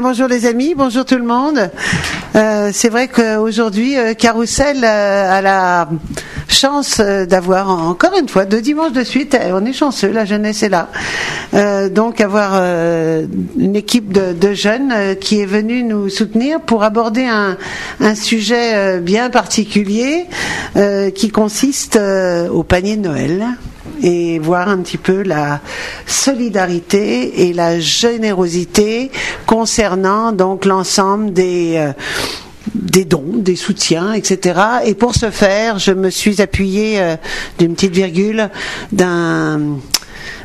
[0.00, 1.70] bonjour les amis, bonjour tout le monde.
[2.34, 5.88] Euh, c'est vrai qu'aujourd'hui, euh, Carousel euh, a la
[6.48, 9.36] chance euh, d'avoir encore une fois deux dimanches de suite.
[9.52, 10.88] On est chanceux, la jeunesse est là.
[11.90, 17.56] Donc avoir une équipe de, jeunes qui est venue nous soutenir pour aborder un,
[18.00, 20.26] un sujet bien particulier
[21.14, 21.98] qui consiste
[22.52, 23.46] au panier de Noël
[24.02, 25.60] et voir un petit peu la
[26.06, 29.10] solidarité et la générosité
[29.46, 31.92] concernant donc l'ensemble des euh,
[32.74, 34.60] des dons, des soutiens, etc.
[34.84, 37.16] Et pour ce faire, je me suis appuyée euh,
[37.58, 38.50] d'une petite virgule
[38.92, 39.78] d'un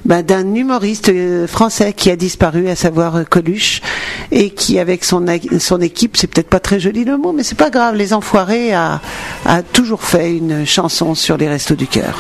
[0.06, 3.82] ben, d'un humoriste euh, français qui a disparu, à savoir Coluche,
[4.32, 5.26] et qui, avec son,
[5.60, 8.74] son équipe, c'est peut-être pas très joli le mot, mais c'est pas grave, Les Enfoirés
[8.74, 9.02] a,
[9.46, 12.18] a toujours fait une chanson sur les Restos du Cœur.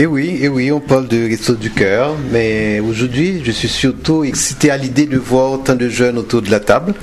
[0.00, 4.24] Et oui, et oui, on parle de Resto du Cœur, mais aujourd'hui, je suis surtout
[4.24, 6.94] excité à l'idée de voir autant de jeunes autour de la table.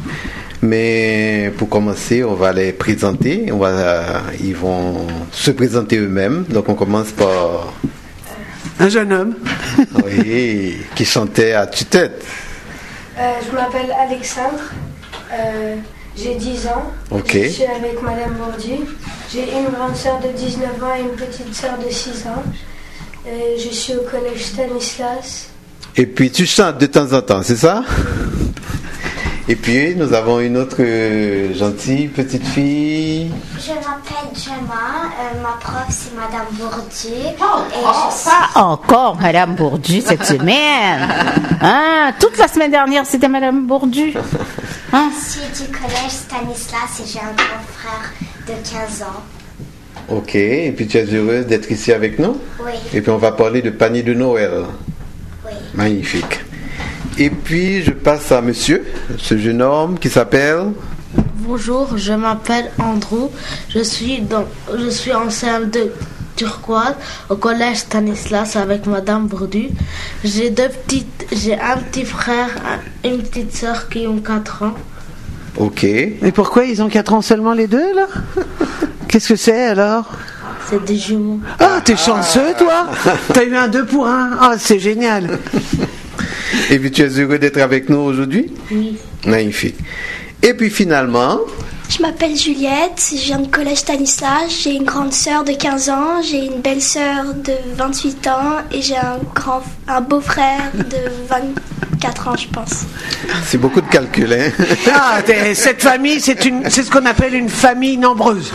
[0.63, 3.51] Mais pour commencer, on va les présenter.
[3.51, 6.45] On va, ils vont se présenter eux-mêmes.
[6.49, 7.71] Donc on commence par,
[8.79, 9.35] Un jeune homme.
[10.03, 12.25] oui, qui chantait à tue-tête.
[13.19, 14.71] Euh, je m'appelle Alexandre,
[15.33, 15.75] euh,
[16.15, 16.91] j'ai 10 ans.
[17.11, 17.37] Ok.
[17.43, 18.87] Je suis avec Madame Bourdieu.
[19.31, 22.41] J'ai une grande sœur de 19 ans et une petite sœur de 6 ans.
[23.27, 25.49] Euh, je suis au collège Stanislas.
[25.97, 27.83] Et puis tu chantes de temps en temps, c'est ça?
[29.49, 33.31] Et puis nous avons une autre euh, gentille petite fille.
[33.57, 39.17] Je m'appelle Gemma, euh, ma prof c'est Madame Bourdieu et Oh, je suis pas encore
[39.17, 41.09] Madame Bourdu cette semaine.
[41.61, 44.13] Hein, toute la semaine dernière, c'était Madame Bourdu.
[44.93, 45.09] Hein?
[45.57, 48.11] du collège Stanislas et j'ai un grand frère
[48.47, 49.36] de 15 ans.
[50.09, 53.31] Ok, et puis tu es heureuse d'être ici avec nous Oui, Et puis on va
[53.33, 54.51] parler de panier de Noël.
[55.45, 55.51] oui.
[55.73, 56.39] Magnifique.
[57.17, 58.85] Et puis je passe à monsieur,
[59.17, 60.67] ce jeune homme qui s'appelle.
[61.39, 63.27] Bonjour, je m'appelle Andrew.
[63.69, 64.45] Je suis dans,
[64.77, 65.89] je suis en CM2
[66.35, 66.93] turquoise
[67.29, 69.69] au collège Stanislas avec Madame Bourdu.
[70.23, 72.49] J'ai deux petites, j'ai un petit frère,
[73.03, 74.73] un- une petite sœur qui ont 4 ans.
[75.57, 75.83] Ok.
[75.85, 78.07] Et pourquoi ils ont 4 ans seulement les deux là?
[79.07, 80.05] Qu'est-ce que c'est alors
[80.69, 81.39] C'est des jumeaux.
[81.59, 82.87] Ah, t'es chanceux toi
[83.33, 85.39] T'as eu un 2 pour 1 Ah, c'est génial
[86.69, 88.51] Et puis tu es heureux d'être avec nous aujourd'hui?
[88.71, 88.97] Oui.
[89.25, 89.75] Magnifique.
[90.43, 91.39] Et puis finalement,
[91.89, 96.21] Je m'appelle Juliette, je viens de collège Stanislas, j'ai une grande sœur de 15 ans,
[96.21, 102.27] j'ai une belle sœur de 28 ans et j'ai un grand un beau-frère de 24
[102.27, 102.83] ans je pense.
[103.45, 104.51] c'est beaucoup de calcul, hein
[104.93, 105.19] Ah,
[105.53, 108.51] cette famille, c'est une, c'est ce qu'on appelle une famille nombreuse.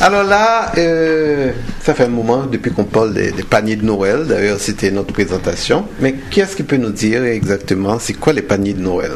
[0.00, 1.52] Alors là, euh,
[1.82, 4.26] ça fait un moment depuis qu'on parle des, des paniers de Noël.
[4.26, 5.86] D'ailleurs, c'était notre présentation.
[6.00, 9.12] Mais qui est-ce qui peut nous dire exactement c'est quoi les paniers de Noël?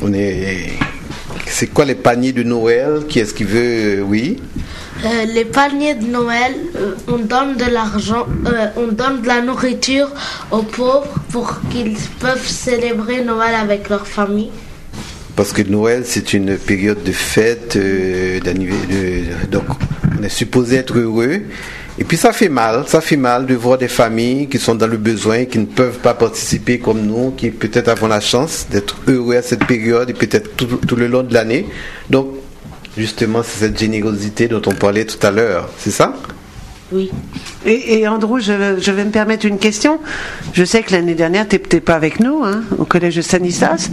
[0.00, 0.72] On est.
[1.46, 3.02] C'est quoi les paniers de Noël?
[3.08, 4.38] Qui est-ce qui veut euh, Oui?
[5.04, 9.40] Euh, les paniers de Noël, euh, on donne de l'argent, euh, on donne de la
[9.42, 10.08] nourriture
[10.50, 14.50] aux pauvres pour qu'ils peuvent célébrer Noël avec leur famille.
[15.34, 17.76] Parce que Noël, c'est une période de fête,
[18.44, 19.64] d'anniv- de- donc
[20.18, 21.40] on est supposé être heureux.
[22.02, 24.88] Et puis ça fait mal, ça fait mal de voir des familles qui sont dans
[24.88, 28.96] le besoin, qui ne peuvent pas participer comme nous, qui peut-être avons la chance d'être
[29.06, 31.64] heureux à cette période et peut-être tout, tout le long de l'année.
[32.10, 32.26] Donc,
[32.98, 36.16] justement, c'est cette générosité dont on parlait tout à l'heure, c'est ça?
[36.90, 37.08] Oui.
[37.64, 40.00] Et, et Andrew, je, je vais me permettre une question.
[40.54, 43.92] Je sais que l'année dernière, tu n'étais pas avec nous, hein, au collège de Stanislas.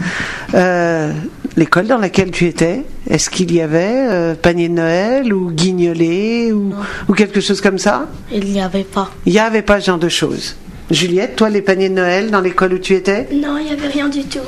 [0.56, 1.14] Euh,
[1.56, 6.52] L'école dans laquelle tu étais, Est-ce qu'il y avait euh, panier de Noël ou guignolé
[6.54, 6.74] ou,
[7.08, 8.06] ou quelque chose comme ça?
[8.32, 9.10] Il n'y avait pas.
[9.26, 10.56] Il n'y avait pas ce genre de choses.
[10.92, 13.28] Juliette, toi, les paniers de Noël dans l'école où tu étais?
[13.32, 14.40] Non, il n'y avait rien du tout.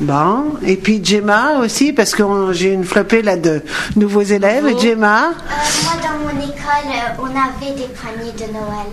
[0.00, 0.54] Bon.
[0.66, 2.22] Et puis Gemma aussi, parce que
[2.52, 3.62] j'ai une flopée là de
[3.94, 4.66] nouveaux élèves.
[4.66, 8.90] Et Gemma, Euh, moi, dans mon école, euh, on avait des paniers de Noël.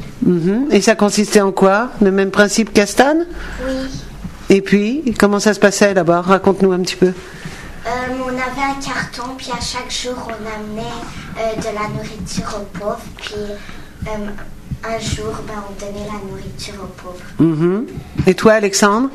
[0.61, 0.67] Mhm.
[0.71, 1.89] et ça consistait en quoi?
[2.03, 3.15] Le même principe qu'Astan
[3.67, 3.73] Oui.
[4.51, 7.13] Et puis, comment ça se passait là-bas Raconte-nous un petit peu.
[7.85, 7.89] Euh,
[8.23, 10.87] on avait un carton, puis à chaque jour, on amenait
[11.39, 13.01] euh, de la nourriture aux pauvres.
[13.17, 13.33] Puis
[14.07, 14.09] euh,
[14.83, 17.25] un jour, ben, on donnait la nourriture aux pauvres.
[17.39, 17.87] Mhm.
[18.27, 19.09] Et toi, Alexandre?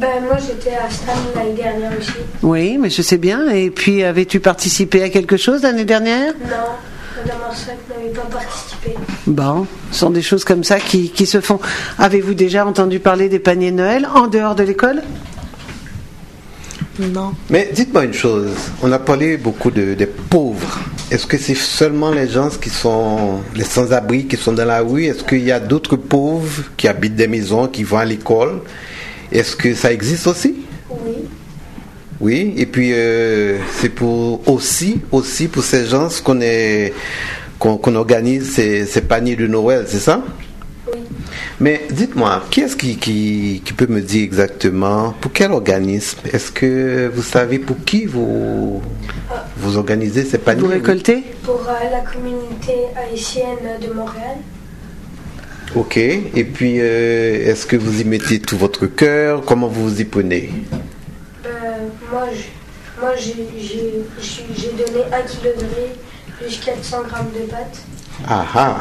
[0.00, 2.12] Ben, moi, j'étais à Stan l'année dernière aussi.
[2.42, 3.48] Oui, mais je sais bien.
[3.50, 6.34] Et puis, avais-tu participé à quelque chose l'année dernière?
[6.34, 6.76] Non,
[7.16, 8.94] Madame Arsac n'avait pas participé.
[9.26, 11.60] Bon, ce sont des choses comme ça qui, qui se font.
[11.98, 15.02] Avez-vous déjà entendu parler des paniers de Noël en dehors de l'école?
[16.98, 17.32] Non.
[17.48, 18.50] Mais dites-moi une chose,
[18.82, 20.80] on a parlé beaucoup de, des pauvres.
[21.10, 25.04] Est-ce que c'est seulement les gens qui sont les sans-abri, qui sont dans la rue?
[25.04, 28.60] Est-ce qu'il y a d'autres pauvres qui habitent des maisons, qui vont à l'école?
[29.30, 30.56] Est-ce que ça existe aussi?
[30.90, 31.12] Oui.
[32.20, 36.92] Oui, et puis euh, c'est pour aussi, aussi pour ces gens qu'on est
[37.60, 40.20] qu'on qu'on organise ces, ces paniers de Noël, c'est ça?
[40.26, 40.47] Oui.
[41.60, 46.18] Mais dites-moi, qui est-ce qui, qui, qui peut me dire exactement pour quel organisme?
[46.32, 48.80] Est-ce que vous savez pour qui vous
[49.56, 50.62] vous organisez ces paniers?
[50.62, 54.36] Vous récoltez Pour euh, la communauté haïtienne de Montréal.
[55.74, 55.96] Ok.
[55.98, 59.42] Et puis, euh, est-ce que vous y mettez tout votre cœur?
[59.44, 60.50] Comment vous vous y prenez?
[61.44, 61.50] Ben,
[62.10, 65.92] moi, je- moi j'ai donné un kilo de riz
[66.38, 67.80] plus 400 grammes de pâtes.
[68.26, 68.76] Ah ah.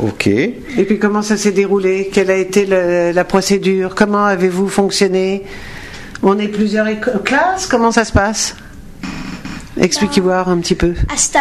[0.00, 0.26] Ok.
[0.28, 2.08] Et puis, comment ça s'est déroulé?
[2.12, 3.94] Quelle a été le- la procédure?
[3.94, 5.42] Comment avez-vous fonctionné?
[6.22, 6.86] On est plusieurs
[7.24, 8.54] classes Comment ça se passe?
[9.80, 10.94] Expliquez voir un petit peu.
[11.12, 11.40] À Stan,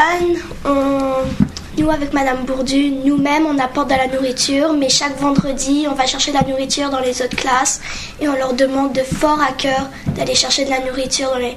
[0.65, 5.94] on- nous avec Madame Bourdu, nous-mêmes, on apporte de la nourriture, mais chaque vendredi, on
[5.95, 7.80] va chercher de la nourriture dans les autres classes
[8.21, 11.56] et on leur demande de fort à cœur d'aller chercher de la nourriture dans les,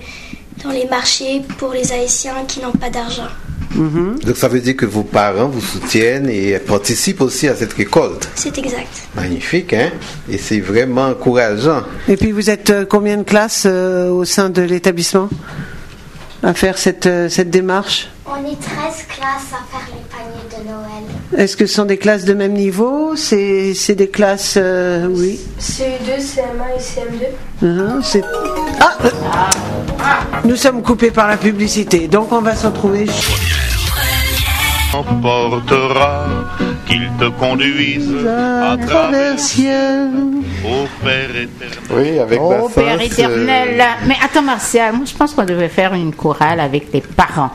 [0.64, 3.28] dans les marchés pour les Haïtiens qui n'ont pas d'argent.
[3.74, 8.28] Donc ça veut dire que vos parents vous soutiennent et participent aussi à cette récolte.
[8.34, 8.88] C'est exact.
[9.14, 9.90] Magnifique, hein?
[10.30, 11.82] Et c'est vraiment encourageant.
[12.08, 15.28] Et puis, vous êtes euh, combien de classes euh, au sein de l'établissement?
[16.42, 20.68] À faire cette, euh, cette démarche On est 13 classes à faire les paniers de
[20.70, 21.04] Noël.
[21.44, 25.38] Est-ce que ce sont des classes de même niveau C'est c'est des classes, euh, oui.
[25.60, 27.66] CE2, CM1 et CM2.
[27.66, 28.24] Uhum, c'est-
[28.80, 29.10] Ah euh,
[30.44, 33.06] Nous sommes coupés par la publicité, donc on va se retrouver.
[34.94, 36.26] Emportera,
[36.86, 40.08] qu'il te conduise à travers ciel.
[40.64, 41.78] au Père éternel.
[41.90, 43.80] Oui, avec Oh Bassens, Père éternel.
[43.80, 47.50] euh, Mais attends Martial, moi je pense qu'on devait faire une chorale avec les parents.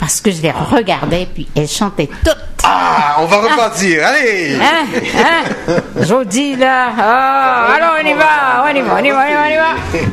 [0.00, 2.36] Parce que je les regardais puis elles chantaient toutes.
[2.64, 4.04] Ah, on va repartir.
[4.06, 4.84] Allez Hein?
[5.16, 5.74] Hein?
[6.02, 6.88] Jodi là.
[6.98, 9.50] Oh, alors on y va, on y va, on y va, on y va, on
[9.50, 10.08] y va.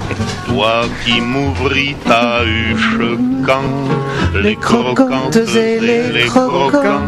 [0.56, 2.98] Toi qui m'ouvris ta huche
[3.46, 7.04] quand les croquantes et les croquants,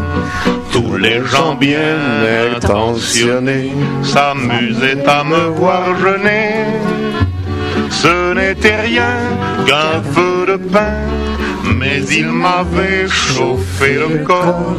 [0.74, 1.96] tous les gens bien
[2.58, 3.72] intentionnés
[4.04, 6.66] s'amusaient à me voir jeûner.
[7.90, 9.16] Ce n'était rien
[9.66, 10.98] qu'un feu de pain,
[11.76, 14.76] mais il m'avait chauffé le corps,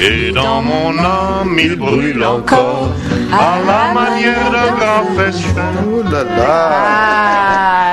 [0.00, 2.90] et dans mon âme il brûle encore,
[3.32, 5.70] à la manière d'un grand festin.
[5.90, 6.70] Oh là là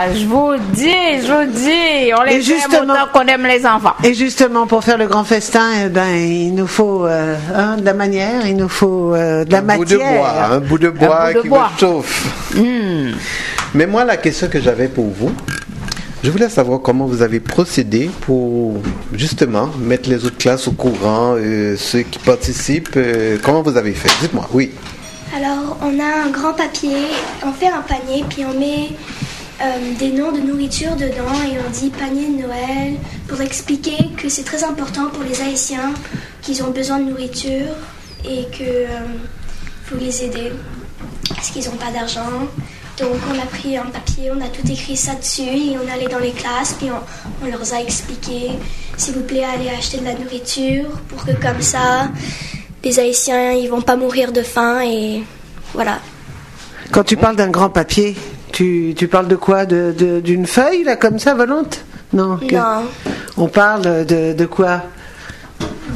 [0.08, 0.92] Ah, je vous dis,
[1.26, 3.96] je vous dis, on les Et aime justement- autant qu'on aime les enfants.
[4.04, 7.86] Et justement, pour faire le grand festin, eh ben, il nous faut euh, hein, de
[7.86, 9.80] la manière, il nous faut euh, de la un matière.
[9.80, 11.70] bout de bois, un bout de bois bout de qui bois.
[11.74, 12.26] me chauffe.
[13.74, 15.32] Mais moi, la question que j'avais pour vous,
[16.26, 18.82] je voulais savoir comment vous avez procédé pour
[19.14, 23.94] justement mettre les autres classes au courant, euh, ceux qui participent, euh, comment vous avez
[23.94, 24.10] fait?
[24.22, 24.72] Dites-moi, oui.
[25.38, 27.06] Alors, on a un grand papier,
[27.46, 28.90] on fait un panier, puis on met
[29.62, 32.96] euh, des noms de nourriture dedans et on dit panier de Noël
[33.28, 35.94] pour expliquer que c'est très important pour les Haïtiens
[36.42, 37.76] qu'ils ont besoin de nourriture
[38.28, 38.88] et que euh,
[39.84, 40.52] faut les aider
[41.30, 42.50] parce qu'ils n'ont pas d'argent.
[43.00, 46.08] Donc, on a pris un papier, on a tout écrit ça dessus et on allait
[46.08, 48.52] dans les classes, puis on, on leur a expliqué
[48.96, 52.08] s'il vous plaît, allez acheter de la nourriture pour que comme ça,
[52.84, 55.24] les Haïtiens, ils vont pas mourir de faim et
[55.74, 56.00] voilà.
[56.92, 58.16] Quand tu parles d'un grand papier,
[58.54, 59.66] tu, tu parles de quoi?
[59.66, 61.84] De, de- D'une feuille, là, comme ça, volante?
[62.14, 62.38] Non.
[62.38, 62.56] que-.
[63.36, 64.84] On parle de, de quoi?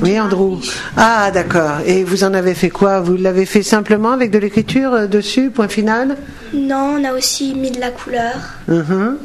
[0.01, 0.59] Oui, Andrew.
[0.95, 1.79] Ah, d'accord.
[1.85, 3.01] Et vous en avez fait quoi?
[3.01, 6.17] Vous l'avez fait simplement avec de l'écriture euh, dessus, point final?
[6.53, 8.35] Non, on a aussi mis de la couleur.
[8.67, 9.17] Mhm.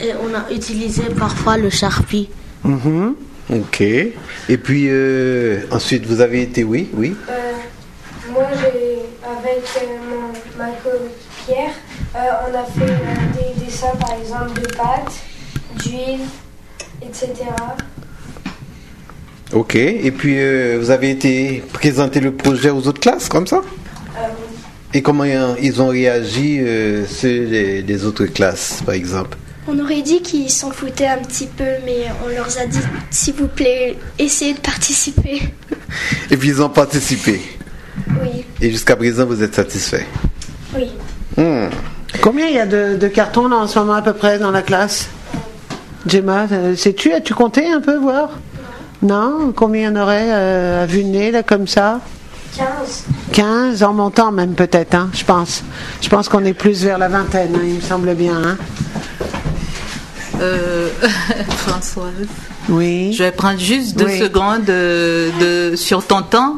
[0.00, 2.28] Et on a utilisé parfois le charpie.
[2.64, 3.14] Mhm.
[3.52, 3.80] Ok.
[3.80, 4.12] Et
[4.56, 7.14] puis euh, ensuite, vous avez été, oui, oui?
[7.28, 7.32] Euh,
[8.32, 11.70] moi, j'ai, avec euh, mon- ma copière,
[12.16, 12.18] euh,
[12.50, 15.12] on a fait euh, des dessins, par exemple, de pâtes,
[15.84, 16.20] d'huile,
[17.02, 17.34] etc.
[19.52, 19.74] Ok.
[19.76, 23.62] Et puis euh, vous avez été présenter le projet aux autres classes, comme ça
[24.16, 24.20] Euh,
[24.94, 29.36] Et comment euh, ils ont réagi, euh, ceux des, des autres classes, par exemple
[29.68, 32.78] On aurait dit qu'ils s'en foutaient un petit peu, mais on leur a dit
[33.10, 35.42] s'il vous plaît, essayez de participer.
[36.30, 37.40] Et puis ils ont participé.
[38.22, 40.06] Oui, Et jusqu'à présent, vous êtes satisfait
[40.76, 40.88] oui.
[41.38, 41.68] Hmm.
[42.20, 44.50] Combien il y a de, de cartons là en ce moment à peu près dans
[44.50, 45.08] la classe?
[46.06, 48.30] Gemma, euh, sais-tu As-tu compté un peu voir?
[49.02, 49.52] Non?
[49.54, 52.00] Combien il y en aurait euh, à vue de nez là comme ça?
[52.56, 52.66] 15.
[53.32, 55.62] 15 en montant même peut-être, hein, je pense.
[56.00, 58.34] Je pense qu'on est plus vers la vingtaine, hein, il me semble bien.
[58.42, 58.56] hein.
[60.40, 60.88] Euh,
[61.58, 62.12] Françoise,
[62.68, 63.12] Oui.
[63.12, 64.18] je vais prendre juste deux Oui.
[64.18, 65.30] secondes euh,
[65.72, 66.56] de, sur ton temps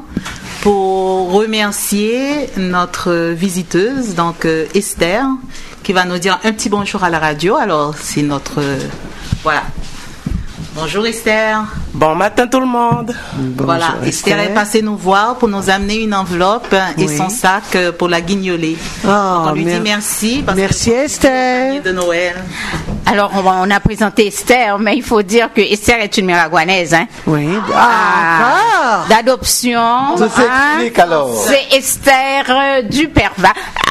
[0.62, 5.24] pour remercier notre visiteuse, donc Esther,
[5.84, 7.56] qui va nous dire un petit bonjour à la radio.
[7.56, 8.60] Alors, c'est notre.
[8.60, 8.78] euh,
[9.44, 9.62] voilà.
[10.74, 11.64] Bonjour Esther.
[11.98, 13.12] Bon matin tout le monde.
[13.56, 14.38] voilà, Esther.
[14.38, 18.20] est passée nous voir pour nous amener une enveloppe et son sac euh, pour la
[18.20, 18.76] guignolée.
[19.04, 20.42] Oh, Donc, on lui dit mer- merci.
[20.46, 21.82] Parce Merci Esther.
[21.82, 22.36] de Noël.
[23.04, 26.26] Alors, on, va- on a présenté Esther, mais il faut dire que Esther est une
[26.26, 27.06] miraguanaise, hein.
[27.26, 27.48] Oui.
[27.74, 30.14] Ah, encore D'adoption.
[30.98, 31.30] Alors.
[31.48, 33.48] C'est Esther euh, Duperva.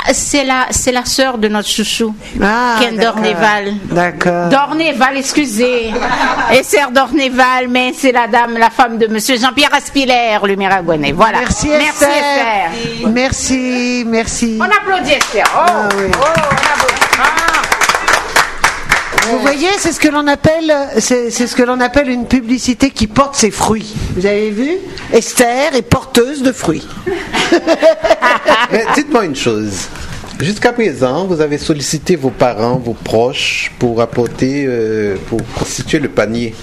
[0.10, 2.96] Ah, C'est la, c'est la sœur de notre chouchou, Ah, Ken.
[2.98, 3.74] Dorneval.
[3.92, 4.48] D'accord.
[4.50, 5.92] Dorneval, excusez.
[6.52, 11.12] Esther Dorneval, mais c'est la dame, la femme de Monsieur Jean-Pierre Aspilaire, le Miragonais.
[11.12, 11.40] Voilà.
[11.40, 12.10] Merci Merci Esther.
[12.14, 13.10] Esther.
[13.10, 14.60] Merci, merci.
[14.60, 15.46] On applaudit Esther.
[15.56, 16.04] Oh, Ah oui.
[16.14, 16.94] oh, on applaudit.
[17.20, 17.62] Ah.
[19.32, 22.92] Vous voyez, c'est ce que l'on appelle, c'est c'est ce que l'on appelle une publicité
[22.92, 23.94] qui porte ses fruits.
[24.16, 24.72] Vous avez vu?
[25.12, 26.88] Esther est porteuse de fruits.
[28.72, 29.88] Mais dites-moi une chose.
[30.40, 36.10] Jusqu'à présent, vous avez sollicité vos parents, vos proches pour apporter, euh, pour constituer le
[36.10, 36.54] panier.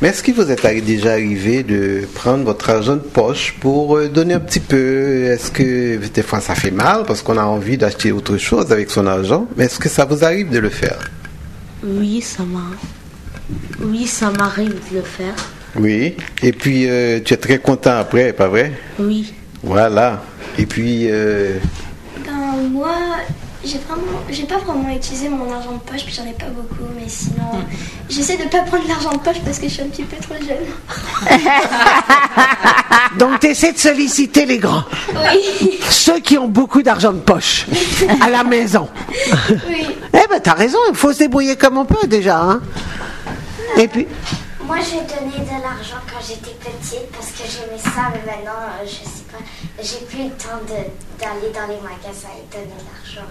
[0.00, 4.08] Mais est-ce qu'il vous est déjà arrivé de prendre votre argent de poche pour euh,
[4.08, 5.24] donner un petit peu?
[5.24, 8.90] Est-ce que des fois ça fait mal parce qu'on a envie d'acheter autre chose avec
[8.90, 9.46] son argent?
[9.56, 11.10] Mais est-ce que ça vous arrive de le faire?
[11.84, 12.62] Oui, ça m'a.
[13.82, 15.34] Oui, ça m'arrive de le faire.
[15.76, 16.16] Oui.
[16.42, 18.72] Et puis euh, tu es très content après, pas vrai?
[18.98, 19.34] Oui.
[19.62, 20.22] Voilà.
[20.56, 21.58] Et puis euh,
[22.24, 22.94] Ben, moi,
[23.64, 26.88] j'ai vraiment, j'ai pas vraiment utilisé mon argent de poche, puis j'en ai pas beaucoup,
[26.96, 27.62] mais sinon,
[28.08, 30.34] j'essaie de pas prendre l'argent de poche parce que je suis un petit peu trop
[30.36, 30.66] jeune.
[33.18, 37.66] Donc tu essaies de solliciter les grands, Oui, ceux qui ont beaucoup d'argent de poche
[38.20, 38.88] à la maison.
[39.68, 39.86] oui.
[40.12, 42.40] Eh ben t'as raison, il faut se débrouiller comme on peut déjà.
[42.40, 42.60] Hein.
[43.76, 44.06] Et puis,
[44.64, 48.84] Moi, j'ai donné de l'argent quand j'étais petite parce que j'aimais ça, mais maintenant, euh,
[48.86, 49.38] je sais pas,
[49.82, 53.28] j'ai plus le temps de- d'aller dans les magasins et donner de l'argent.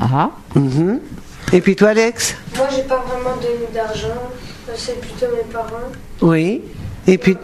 [0.00, 0.30] Ah.
[0.54, 1.00] Mhm.
[1.52, 2.34] et puis toi Alex?
[2.56, 4.08] Moi, j'ai pas vraiment donné d'argent.
[4.76, 5.92] C'est plutôt mes parents.
[6.22, 6.62] Oui.
[7.06, 7.36] Et puis,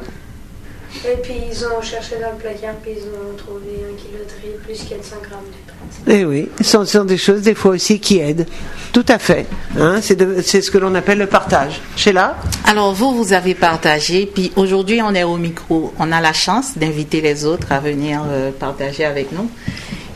[1.04, 4.42] Et puis, ils ont cherché dans le placard, puis ils ont trouvé un kilo de
[4.42, 6.18] riz plus 400 grammes de pâtes.
[6.18, 8.46] eh oui, ce sont, ce sont des choses des fois aussi qui aident.
[8.92, 9.46] Tout à fait.
[9.78, 11.80] Hein, c'est ce que l'on appelle le partage.
[11.96, 12.36] Sheila?
[12.64, 15.94] Alors vous, vous avez partagé, puis aujourd'hui on est au micro.
[15.98, 19.48] On a la chance d'inviter les autres à venir euh, partager avec nous.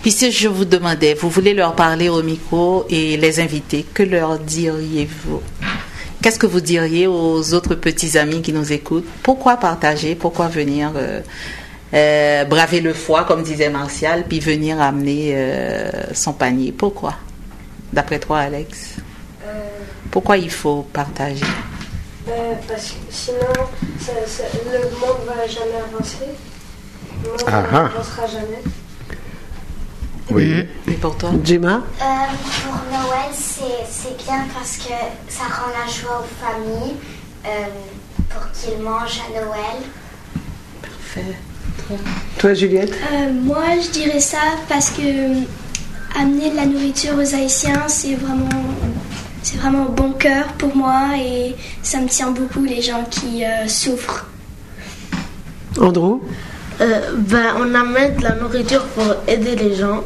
[0.03, 4.03] Puis si je vous demandais, vous voulez leur parler au micro et les inviter, que
[4.03, 5.41] leur diriez-vous?
[6.25, 9.05] Qu'est-ce que vous diriez aux autres petits amis qui nous écoutent?
[9.23, 10.15] Pourquoi partager?
[10.15, 11.21] Pourquoi venir euh,
[11.93, 16.73] euh, braver le foie, comme disait Martial, puis venir amener euh, son panier?
[16.73, 17.13] Pourquoi?
[17.93, 18.95] D'après toi, Alex?
[20.11, 21.45] Pourquoi il faut partager?
[22.27, 23.39] Ben, parce que sinon,
[24.01, 26.25] ça- ça- le monde va jamais avancer.
[27.23, 27.83] Le monde Ah ah.
[27.93, 28.63] n'avancera jamais.
[30.31, 30.65] Oui.
[30.89, 32.05] Et pour toi Gemma Euh,
[32.63, 34.95] pour Noël, c'est c'est bien parce que
[35.29, 36.95] ça rend la joie aux familles
[37.47, 37.51] euh,
[38.31, 39.83] pour qu'ils mangent à Noël.
[42.39, 44.39] Toi Juliette Euh, moi, je dirais ça
[44.69, 45.03] parce que
[46.19, 48.49] amener de la nourriture aux Haïtiens, c'est vraiment,
[49.43, 53.69] c'est vraiment bon cœur pour moi et ça me tient beaucoup les gens qui euh,
[53.69, 54.27] souffrent.
[55.81, 56.21] Andrew
[56.81, 60.03] Euh, ben, on amène de la nourriture pour aider les gens.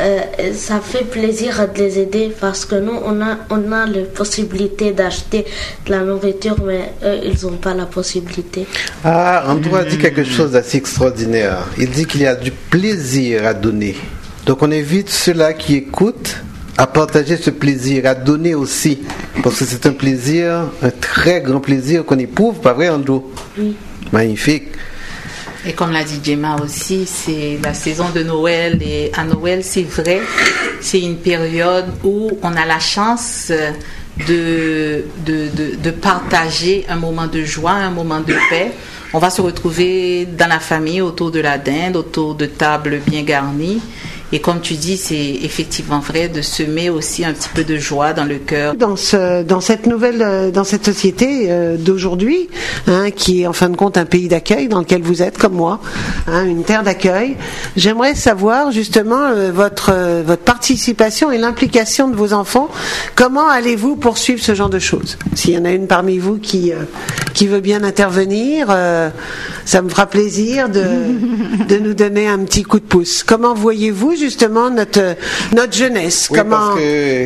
[0.00, 0.20] Euh,
[0.54, 4.92] ça fait plaisir de les aider parce que nous, on a, on a la possibilité
[4.92, 5.44] d'acheter
[5.84, 8.66] de la nourriture, mais eux, ils n'ont pas la possibilité.
[9.04, 11.66] Ah, Andrew a dit quelque chose d'assez extraordinaire.
[11.78, 13.96] Il dit qu'il y a du plaisir à donner.
[14.46, 16.36] Donc on invite ceux-là qui écoutent
[16.78, 18.98] à partager ce plaisir, à donner aussi.
[19.42, 23.22] Parce que c'est un plaisir, un très grand plaisir qu'on éprouve, pas vrai, Andrew?
[23.58, 23.74] Oui.
[24.12, 24.68] Magnifique.
[25.66, 28.80] Et comme l'a dit Gemma aussi, c'est la saison de Noël.
[28.82, 30.20] Et à Noël, c'est vrai,
[30.80, 33.50] c'est une période où on a la chance
[34.28, 38.70] de, de, de, de partager un moment de joie, un moment de paix.
[39.12, 43.22] On va se retrouver dans la famille autour de la dinde, autour de tables bien
[43.22, 43.80] garnies.
[44.32, 48.12] Et comme tu dis, c'est effectivement vrai de semer aussi un petit peu de joie
[48.12, 48.74] dans le cœur.
[48.74, 52.48] Dans, ce, dans cette nouvelle, euh, dans cette société euh, d'aujourd'hui,
[52.86, 55.54] hein, qui est en fin de compte un pays d'accueil dans lequel vous êtes, comme
[55.54, 55.80] moi,
[56.26, 57.36] hein, une terre d'accueil,
[57.76, 62.68] j'aimerais savoir justement euh, votre, euh, votre participation et l'implication de vos enfants.
[63.14, 65.18] Comment allez-vous poursuivre ce genre de choses?
[65.34, 66.76] S'il y en a une parmi vous qui, euh,
[67.34, 68.68] qui veut bien intervenir,
[69.64, 70.82] ça me fera plaisir de,
[71.68, 73.22] de nous donner un petit coup de pouce.
[73.22, 75.16] Comment voyez-vous justement notre,
[75.54, 76.28] notre jeunesse?
[76.30, 76.74] Oui, Comment,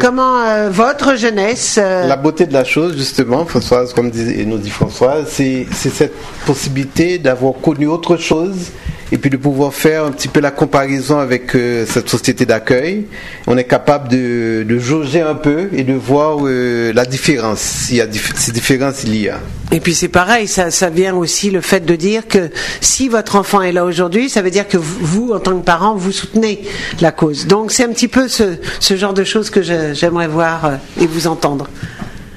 [0.01, 5.27] comment votre jeunesse La beauté de la chose, justement, Françoise, comme disait- nous dit Françoise,
[5.31, 6.15] c'est c'est cette
[6.47, 8.71] possibilité d'avoir connu autre chose
[9.13, 13.07] et puis de pouvoir faire un petit peu la comparaison avec euh, cette société d'accueil.
[13.49, 17.97] On est capable de, de jauger un peu et de voir euh, la différence, s'il
[17.97, 19.39] y a dif- ces différences il y a.
[19.73, 23.35] Et puis c'est pareil, ça, ça vient aussi le fait de dire que si votre
[23.35, 26.63] enfant est là aujourd'hui, ça veut dire que vous, en tant que parent, vous soutenez
[27.01, 27.47] la cause.
[27.49, 31.07] Donc c'est un petit peu ce, ce genre de choses que j'aimerais voir euh, et
[31.07, 31.67] vous entendre.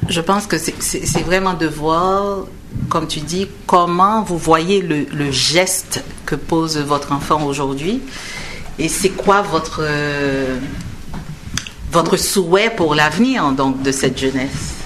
[0.10, 2.46] Je pense que c'est vraiment de voir,
[2.90, 8.02] comme tu dis, comment vous voyez le, geste que pose votre enfant aujourd'hui
[8.80, 10.58] et c'est quoi votre, euh,
[11.92, 14.83] votre souhait pour l'avenir donc de cette jeunesse?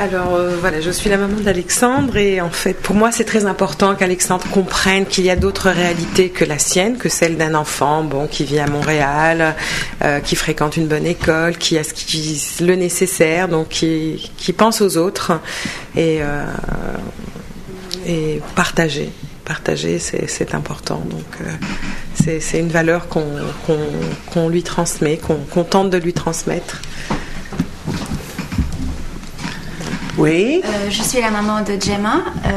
[0.00, 3.44] Alors euh, voilà, je suis la maman d'Alexandre et en fait pour moi c'est très
[3.44, 8.02] important qu'Alexandre comprenne qu'il y a d'autres réalités que la sienne, que celle d'un enfant
[8.02, 9.54] bon qui vit à Montréal,
[10.02, 14.80] euh, qui fréquente une bonne école, qui a ce qui, le nécessaire, donc qui, pense
[14.80, 15.38] aux autres
[15.94, 16.44] et, euh,
[18.06, 19.10] et partager.
[19.44, 21.46] Partager c'est important donc
[22.14, 26.80] c'est une valeur qu'on lui transmet, qu'on tente de lui transmettre.
[30.22, 32.16] Euh, je suis la maman de Gemma.
[32.44, 32.50] Euh,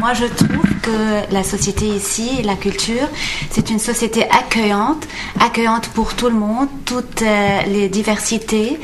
[0.00, 3.06] moi, je trouve que la société ici, la culture,
[3.50, 5.06] c'est une société accueillante,
[5.38, 8.80] accueillante pour tout le monde, toutes euh, les diversités,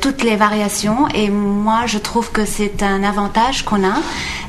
[0.00, 1.06] toutes les variations.
[1.08, 3.96] Et moi, je trouve que c'est un avantage qu'on a.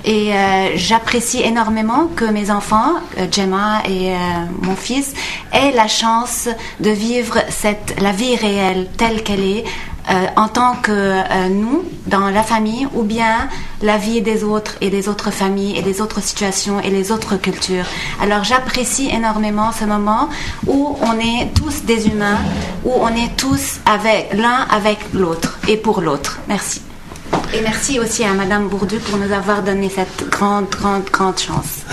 [0.06, 0.32] Et
[0.76, 2.94] j'apprécie énormément que mes enfants,
[3.32, 4.14] Gemma et
[4.62, 5.14] mon fils,
[5.52, 6.48] aient la chance
[6.80, 9.66] de vivre cette, la vie réelle telle qu'elle est,
[10.10, 13.48] euh, en tant que euh, nous, dans la famille, ou bien
[13.82, 17.38] la vie des autres et des autres familles et des autres situations et les autres
[17.38, 17.86] cultures.
[18.22, 20.30] Alors j'apprécie énormément ce moment
[20.68, 22.40] où on est tous des humains,
[22.84, 26.40] où on est tous avec l'un avec l'autre et pour l'autre.
[26.48, 26.82] Merci.
[27.54, 31.84] Et merci aussi à Madame Bourdu pour nous avoir donné cette grande, grande, grande chance.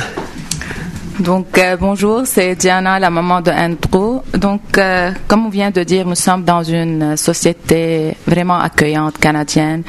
[1.20, 4.20] Donc euh, bonjour, c'est Diana, la maman de Andrew.
[4.34, 9.82] Donc euh, comme on vient de dire, nous sommes dans une société vraiment accueillante canadienne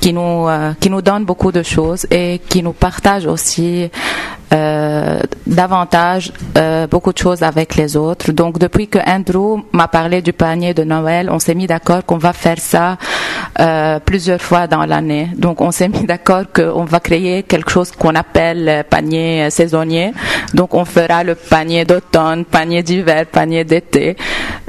[0.00, 3.90] qui nous euh, qui nous donne beaucoup de choses et qui nous partage aussi
[4.52, 8.32] euh, davantage euh, beaucoup de choses avec les autres.
[8.32, 12.18] Donc depuis que Andrew m'a parlé du panier de Noël, on s'est mis d'accord qu'on
[12.18, 12.96] va faire ça
[13.58, 15.28] euh, plusieurs fois dans l'année.
[15.36, 19.50] Donc on s'est mis d'accord qu'on va créer quelque chose qu'on appelle euh, panier euh,
[19.50, 20.12] saisonnier.
[20.54, 24.16] Donc on fera le panier d'automne, panier d'hiver, panier d'été.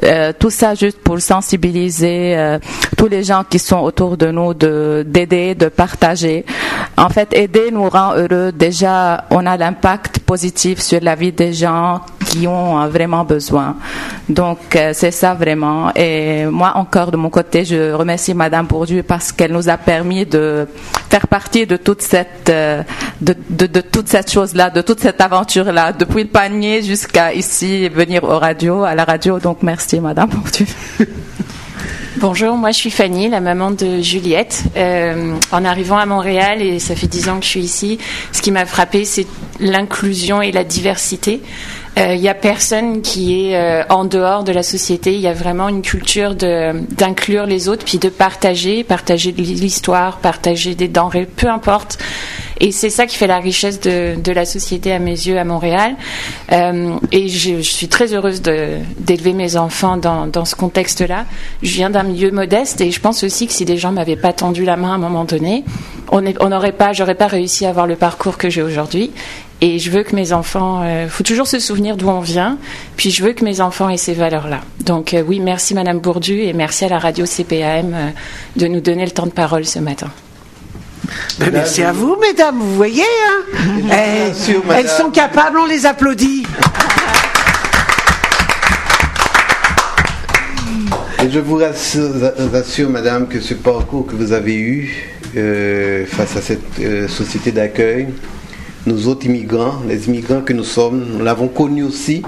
[0.03, 2.57] Euh, tout ça juste pour sensibiliser
[2.97, 6.45] tous les gens qui sont autour de nous de d'aider, de partager.
[6.97, 8.51] En fait, aider nous rend heureux.
[8.51, 12.01] Déjà, on a l'impact positif sur la vie des gens
[12.31, 13.75] qui ont euh, vraiment besoin.
[14.29, 15.93] Donc euh, c'est ça vraiment.
[15.95, 20.25] Et moi encore de mon côté, je remercie Madame Bourdieu parce qu'elle nous a permis
[20.25, 20.67] de
[21.09, 22.83] faire partie de toute cette euh,
[23.19, 26.81] de, de, de toute cette chose là, de toute cette aventure là, depuis le panier
[26.83, 29.39] jusqu'à ici venir au radio, à la radio.
[29.39, 30.65] Donc merci Madame Bourdieu.
[32.21, 34.65] Bonjour, moi je suis Fanny, la maman de Juliette.
[34.77, 37.97] Euh, en arrivant à Montréal, et ça fait dix ans que je suis ici,
[38.31, 39.25] ce qui m'a frappé, c'est
[39.59, 41.41] l'inclusion et la diversité.
[41.97, 45.15] Il n'y a personne qui est euh, en dehors de la société.
[45.15, 50.75] Il y a vraiment une culture d'inclure les autres, puis de partager, partager l'histoire, partager
[50.75, 51.97] des denrées, peu importe.
[52.63, 55.95] Et c'est ça qui fait la richesse de, la société à mes yeux à Montréal.
[56.51, 61.25] Euh, et je, suis très heureuse d'élever mes enfants dans, ce contexte-là.
[61.63, 64.31] Je viens d'un milieu modeste et je pense aussi que si des gens m'avaient pas
[64.31, 65.65] tendu la main à un moment donné,
[66.11, 69.11] on n'aurait pas, j'aurais pas réussi à avoir le parcours que j'ai aujourd'hui.
[69.59, 72.59] Et je veux que mes enfants, il faut toujours se souvenir d'où on vient,
[72.95, 74.61] puis je veux que mes enfants aient ces valeurs-là.
[74.85, 78.13] Donc oui, merci Madame Bourdu et merci à la radio CPAM
[78.55, 80.11] de nous donner le temps de parole ce matin.
[81.39, 82.57] Ben, merci à vous, mesdames.
[82.59, 83.57] Vous voyez, hein
[83.91, 84.83] elles, sûr, madame.
[84.83, 86.45] elles sont capables, on les applaudit.
[91.23, 92.09] Et je vous rassure,
[92.51, 97.51] rassure, madame, que ce parcours que vous avez eu euh, face à cette euh, société
[97.51, 98.07] d'accueil,
[98.87, 102.23] nous autres immigrants, les immigrants que nous sommes, nous l'avons connu aussi.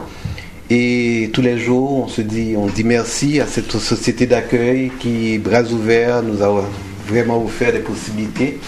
[0.70, 5.38] Et tous les jours, on se dit, on dit merci à cette société d'accueil qui,
[5.40, 6.64] bras ouverts, nous a
[7.08, 8.60] vraiment offert des possibilités.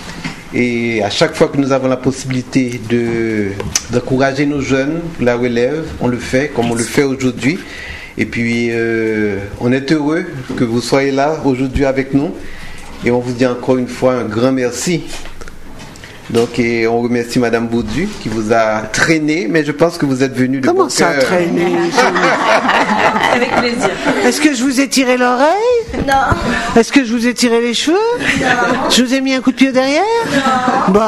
[0.54, 3.48] Et à chaque fois que nous avons la possibilité de,
[3.92, 7.60] d'encourager nos jeunes, la relève, on le fait comme on le fait aujourd'hui.
[8.18, 12.32] Et puis, euh, on est heureux que vous soyez là aujourd'hui avec nous.
[13.04, 15.04] Et on vous dit encore une fois un grand merci.
[16.36, 20.22] Donc, et on remercie Madame Baudu qui vous a traîné, mais je pense que vous
[20.22, 21.24] êtes venu de Comment bon ça, cœur.
[21.24, 21.66] traîné
[23.34, 23.90] Avec plaisir.
[24.26, 26.04] Est-ce que je vous ai tiré l'oreille?
[26.06, 26.14] Non.
[26.76, 27.96] Est-ce que je vous ai tiré les cheveux?
[28.90, 30.02] Je vous ai mis un coup de pied derrière?
[30.90, 31.00] Bon,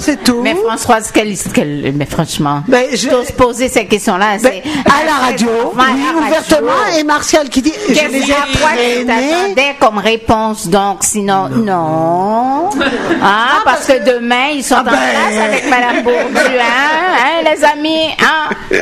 [0.00, 0.40] c'est tout.
[0.42, 4.38] Mais Françoise, quelle, quelle- mais franchement, Ben, je- j'ose poser ces questions-là.
[4.42, 6.98] Ben, c'est à la radio, oui, à ouvertement, radio.
[7.00, 8.22] et Martial qui dit Je Qu'est-ce les
[9.02, 12.70] ai t'attendais comme réponse donc sinon non,
[13.22, 14.90] Ah, parce que demain ils sont en ben.
[14.92, 18.78] classe avec Madame Bourdieu hein, hein, les amis hein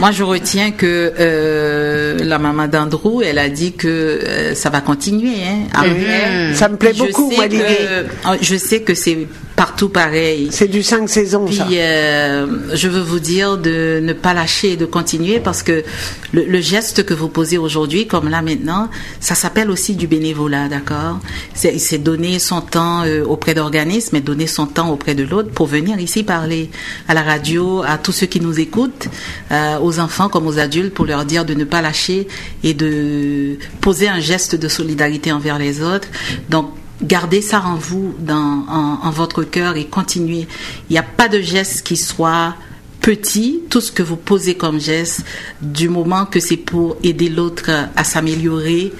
[0.00, 4.80] Moi, je retiens que euh, la maman d'Andrew, elle a dit que euh, ça va
[4.80, 5.36] continuer.
[5.46, 6.52] Hein, après.
[6.54, 8.02] Ça me plaît je beaucoup, sais moi, que- euh,
[8.40, 10.48] Je sais que c'est partout pareil.
[10.50, 11.66] C'est du 5 saisons, Puis ça.
[11.70, 15.84] euh, je veux vous dire de ne pas lâcher et de continuer parce que
[16.32, 18.90] le, le geste que vous posez aujourd'hui, comme là maintenant,
[19.20, 21.20] ça s'appelle aussi du bénévolat, d'accord?
[21.54, 25.50] C'est c'est donner son temps euh, auprès d'organismes et donner son temps auprès de l'autre
[25.50, 26.70] pour venir ici parler
[27.08, 29.08] à la radio, à tous ceux qui nous écoutent,
[29.52, 32.26] euh, aux enfants comme aux adultes, pour leur dire de ne pas lâcher
[32.64, 36.08] et de poser un geste de solidarité envers les autres.
[36.50, 36.70] Donc
[37.04, 40.48] Gardez ça en vous, dans, en, en votre cœur et continuez.
[40.88, 42.54] Il n'y a pas de geste qui soit
[43.00, 45.26] petit, tout ce que vous posez comme geste,
[45.60, 48.94] du moment que c'est pour aider l'autre à s'améliorer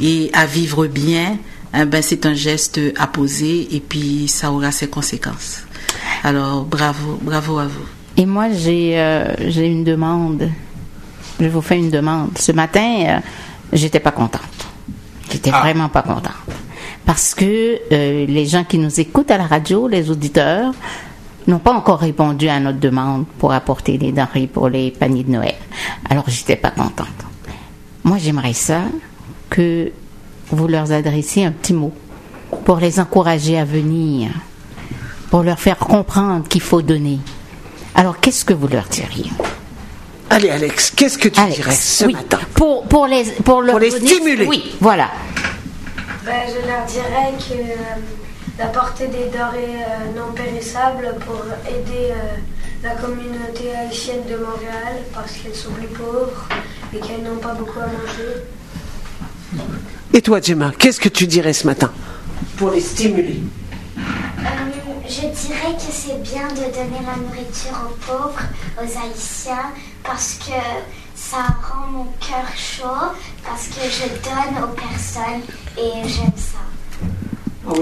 [0.00, 1.36] et à vivre bien,
[1.78, 5.58] eh ben c'est un geste à poser et puis ça aura ses conséquences.
[6.24, 7.84] Alors bravo, bravo à vous.
[8.16, 10.50] Et moi, j'ai euh, j'ai une demande.
[11.38, 12.30] Je vous fais une demande.
[12.38, 13.18] Ce matin, euh,
[13.74, 14.40] j'étais pas contente.
[15.30, 16.32] J'étais vraiment pas contente.
[17.06, 20.72] Parce que euh, les gens qui nous écoutent à la radio, les auditeurs,
[21.46, 25.30] n'ont pas encore répondu à notre demande pour apporter des denrées pour les paniers de
[25.32, 25.54] Noël.
[26.08, 27.08] Alors, j'étais pas contente.
[28.04, 28.82] Moi, j'aimerais ça
[29.48, 29.90] que
[30.50, 31.92] vous leur adressiez un petit mot
[32.64, 34.30] pour les encourager à venir,
[35.30, 37.18] pour leur faire comprendre qu'il faut donner.
[37.94, 39.30] Alors, qu'est-ce que vous leur diriez?
[40.28, 42.38] Allez, Alex, qu'est-ce que tu Alex, dirais ce oui, matin?
[42.54, 44.46] Pour, pour les, pour leur Pour les donner- stimuler.
[44.46, 45.10] Oui, voilà.
[46.24, 48.00] Ben, je leur dirais que euh,
[48.58, 52.36] d'apporter des denrées euh, non périssables pour aider euh,
[52.82, 56.46] la communauté haïtienne de Montréal parce qu'elles sont plus pauvres
[56.94, 58.42] et qu'elles n'ont pas beaucoup à manger.
[60.12, 61.90] Et toi, Gemma, qu'est-ce que tu dirais ce matin
[62.58, 63.40] Pour les stimuler.
[63.96, 64.42] Euh,
[65.08, 68.42] je dirais que c'est bien de donner la nourriture aux pauvres,
[68.76, 69.72] aux Haïtiens,
[70.04, 70.52] parce que
[71.14, 73.14] ça rend mon cœur chaud,
[73.46, 75.42] parce que je donne aux personnes
[75.78, 76.58] et j'aime ça.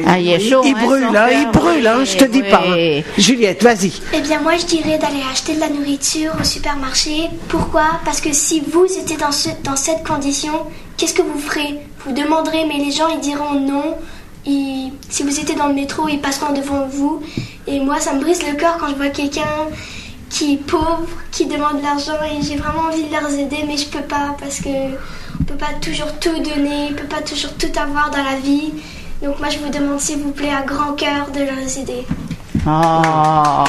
[0.06, 2.24] Ah, il est chaud, Il hein, brûle, hein, cœur, il brûle, hein, oui, je te
[2.24, 2.62] dis pas.
[2.66, 3.02] hein.
[3.16, 3.92] Juliette, vas-y.
[4.12, 7.30] Eh bien, moi, je dirais d'aller acheter de la nourriture au supermarché.
[7.48, 7.84] Pourquoi?
[8.04, 10.52] Parce que si vous étiez dans, ce, dans cette condition,
[10.96, 11.78] qu'est-ce que vous ferez?
[12.04, 13.96] Vous demanderez, mais les gens, ils diront non.
[14.44, 17.22] Ils- si vous étiez dans le métro, ils passeront devant vous.
[17.66, 19.42] Et moi, ça me brise le cœur quand je vois quelqu'un
[20.30, 22.18] qui est pauvre, qui demande de l'argent.
[22.24, 24.68] Et j'ai vraiment envie de leur aider, mais je peux pas parce que
[25.40, 28.72] on peut pas toujours tout donner, on peut pas toujours tout avoir dans la vie.
[29.22, 32.06] Donc moi, je vous demande, s'il vous plaît, à grand cœur, de leur aider.
[32.66, 33.64] Oh,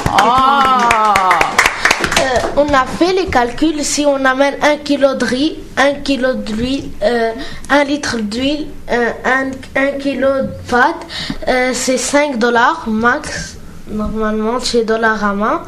[2.19, 3.83] Euh, on a fait les calculs.
[3.83, 7.31] Si on amène un kilo de riz, un kilo d'huile, euh,
[7.69, 11.07] un litre d'huile, euh, un, un kilo de pâte,
[11.47, 13.57] euh, c'est 5 dollars max,
[13.91, 15.63] normalement chez Dollarama.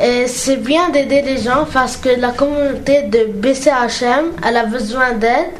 [0.00, 5.12] Et c'est bien d'aider les gens parce que la communauté de BCHM, elle a besoin
[5.12, 5.50] d'aide.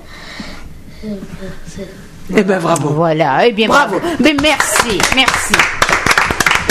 [2.34, 2.90] Eh ben bravo.
[2.90, 4.00] Voilà, eh bien bravo.
[4.20, 5.54] Mais merci, merci.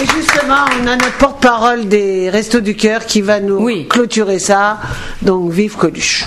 [0.01, 4.79] Et justement, on a notre porte-parole des Restos du Cœur qui va nous clôturer ça.
[5.21, 6.25] Donc, vive Coluche.